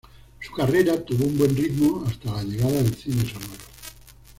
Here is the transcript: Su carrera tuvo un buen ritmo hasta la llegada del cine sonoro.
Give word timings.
Su 0.39 0.51
carrera 0.55 0.99
tuvo 1.05 1.25
un 1.25 1.37
buen 1.37 1.55
ritmo 1.55 2.03
hasta 2.07 2.31
la 2.33 2.43
llegada 2.43 2.71
del 2.81 2.95
cine 2.95 3.23
sonoro. 3.23 3.61